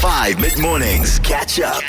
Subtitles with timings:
[0.00, 1.18] 5 mid mornings.
[1.18, 1.82] Catch up.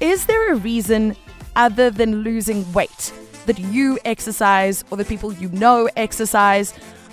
[0.00, 1.14] Is there a reason
[1.54, 3.12] other than losing weight
[3.44, 6.72] that you exercise or the people you know exercise?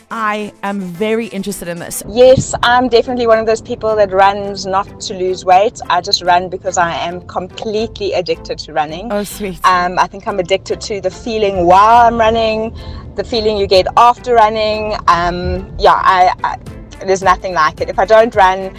[0.09, 2.01] I am very interested in this.
[2.07, 5.81] Yes, I'm definitely one of those people that runs not to lose weight.
[5.89, 9.11] I just run because I am completely addicted to running.
[9.11, 9.59] Oh, sweet.
[9.65, 12.73] Um, I think I'm addicted to the feeling while I'm running,
[13.15, 14.93] the feeling you get after running.
[15.09, 16.57] Um, yeah, I, I,
[17.05, 17.89] there's nothing like it.
[17.89, 18.75] If I don't run,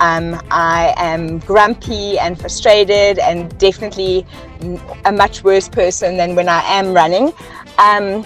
[0.00, 4.26] um, I am grumpy and frustrated, and definitely
[5.04, 7.32] a much worse person than when I am running.
[7.78, 8.24] Um,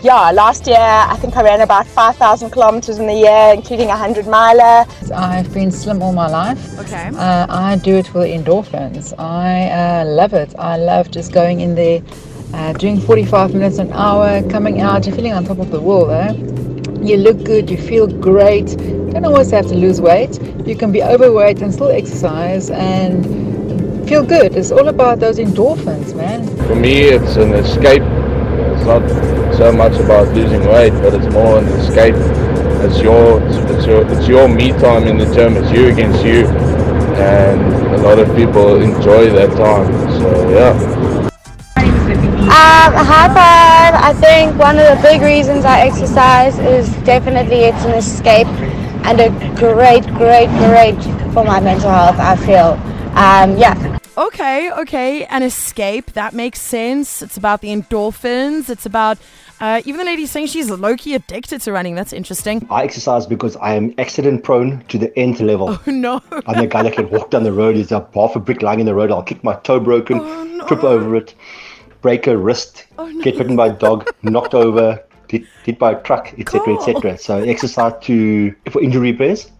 [0.00, 3.98] yeah, last year I think I ran about 5,000 kilometers in the year, including a
[3.98, 4.84] 100 miler.
[5.14, 6.78] I've been slim all my life.
[6.80, 7.10] Okay.
[7.14, 9.12] Uh, I do it for the endorphins.
[9.18, 10.54] I uh, love it.
[10.58, 12.02] I love just going in there,
[12.54, 16.10] uh, doing 45 minutes an hour, coming out, you're feeling on top of the world.
[16.10, 16.61] Eh?
[17.02, 18.66] You look good, you feel great.
[19.10, 20.40] Don't always have to lose weight.
[20.64, 24.54] You can be overweight and still exercise and feel good.
[24.54, 26.46] It's all about those endorphins, man.
[26.68, 28.02] For me, it's an escape.
[28.02, 29.02] It's not
[29.56, 32.14] so much about losing weight, but it's more an escape.
[32.84, 35.56] It's your, it's your, it's your me time in the gym.
[35.56, 37.60] It's you against you, and
[37.94, 39.92] a lot of people enjoy that time.
[40.20, 41.21] So yeah.
[42.52, 43.94] Um, high five.
[43.94, 48.46] I think one of the big reasons I exercise is definitely it's an escape
[49.06, 51.00] and a great, great, great
[51.32, 52.18] for my mental health.
[52.18, 52.72] I feel.
[53.16, 53.98] Um, yeah.
[54.18, 56.12] Okay, okay, an escape.
[56.12, 57.22] That makes sense.
[57.22, 58.68] It's about the endorphins.
[58.68, 59.16] It's about
[59.58, 61.94] uh, even the lady saying she's low key addicted to running.
[61.94, 62.66] That's interesting.
[62.70, 65.70] I exercise because I am accident prone to the nth level.
[65.70, 66.20] Oh no.
[66.46, 67.76] I'm the guy that can walk down the road.
[67.76, 69.10] There's a half a brick lying in the road.
[69.10, 70.66] I'll kick my toe broken, Oh, no.
[70.66, 71.34] trip over it,
[72.02, 73.22] break a wrist, Oh, no.
[73.22, 76.78] get bitten by a dog, knocked over, hit, hit by a truck, etc., Cool.
[76.78, 77.16] etc.
[77.18, 79.50] So exercise to for injury repairs,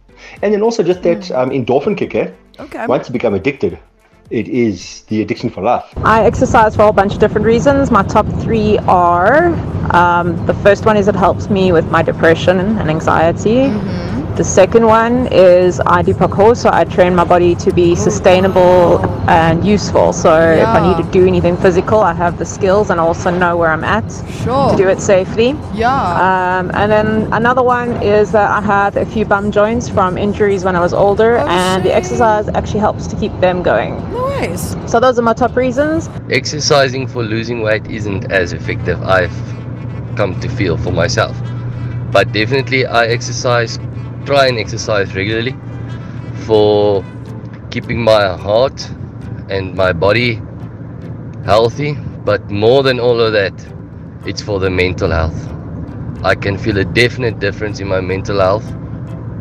[0.42, 2.14] and then also just that um, endorphin kick.
[2.14, 2.30] Eh?
[2.60, 2.86] Okay.
[2.86, 3.78] Once you become addicted,
[4.30, 5.84] it is the addiction for life.
[6.04, 7.90] I exercise for a whole bunch of different reasons.
[7.90, 9.48] My top three are
[9.94, 13.68] um, the first one is it helps me with my depression and anxiety.
[14.36, 19.04] The second one is I do parkour, so I train my body to be sustainable
[19.28, 20.14] and useful.
[20.14, 23.30] So if I need to do anything physical, I have the skills and I also
[23.30, 24.08] know where I'm at
[24.42, 24.70] Sure.
[24.70, 25.54] to do it safely.
[25.74, 25.92] Yeah.
[26.58, 30.64] Um, and then another one is that I had a few bum joints from injuries
[30.64, 33.96] when I was older, Oh, and the exercise actually helps to keep them going.
[34.12, 34.74] nice.
[34.90, 36.08] So those are my top reasons.
[36.30, 39.36] exercising for losing weight isn't as effective i've
[40.16, 41.36] come to feel for myself
[42.10, 43.78] but definitely i exercise
[44.24, 45.55] try and exercise regularly
[46.46, 47.05] for
[47.70, 48.88] keeping my heart
[49.48, 50.40] and my body
[51.44, 51.94] healthy
[52.24, 53.55] but more than all of that
[54.24, 55.48] it's for the mental health.
[56.24, 58.64] I can feel a definite difference in my mental health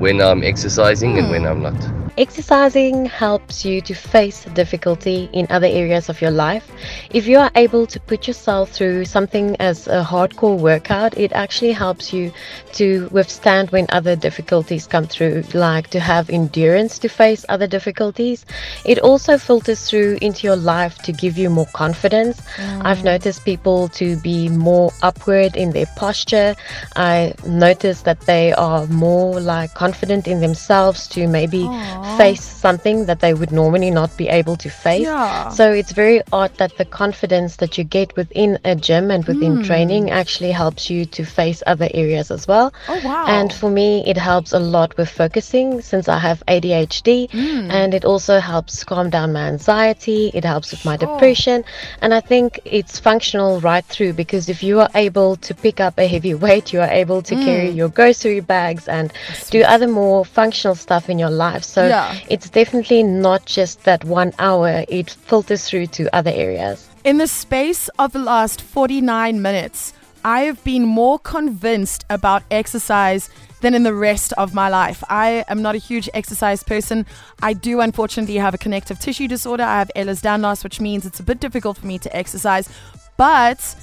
[0.02, 1.32] when i'm exercising and hmm.
[1.34, 6.70] when i'm not Exercising helps you to face difficulty in other areas of your life.
[7.12, 11.72] If you are able to put yourself through something as a hardcore workout, it actually
[11.72, 12.32] helps you
[12.74, 18.46] to withstand when other difficulties come through, like to have endurance to face other difficulties.
[18.86, 22.42] It also filters through into your life to give you more confidence.
[22.58, 22.82] Mm.
[22.86, 26.56] I've noticed people to be more upward in their posture.
[26.96, 31.68] I noticed that they are more like confident in themselves to maybe
[32.02, 35.02] face something that they would normally not be able to face.
[35.06, 35.50] Yeah.
[35.50, 39.58] So it's very odd that the confidence that you get within a gym and within
[39.58, 39.62] Hmm.
[39.64, 42.74] training actually helps you to face other areas as well.
[42.88, 43.26] Oh wow.
[43.28, 47.72] And for me, it helps a lot with focusing since I have ADHD, Hmm.
[47.72, 50.32] and it also helps calm down my anxiety.
[50.34, 51.64] It helps with my depression,
[52.02, 55.98] and I think it's functional right through because if you are able to pick up
[56.00, 57.78] a heavy weight, you are able to carry Hmm.
[57.78, 59.12] your grocery bags and
[59.50, 61.64] do other more functional stuff in your life.
[61.64, 62.20] So Yeah.
[62.30, 66.88] it's definitely not just that one hour; it filters through to other areas.
[67.04, 69.94] In the space of the last 49 minutes,
[70.24, 73.30] I have been more convinced about exercise
[73.62, 75.04] than in the rest of my life.
[75.10, 77.06] I am not a huge exercise person.
[77.42, 79.64] I do unfortunately have a connective tissue disorder.
[79.64, 82.70] I have Ehlers-Danlos, which means it's a bit difficult for me to exercise.
[83.18, 83.76] But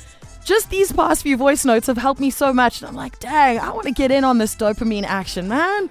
[0.44, 2.81] just these past few voice notes have helped me so much.
[2.81, 5.90] And I'm like, dang, I want to get in on this dopamine action, man.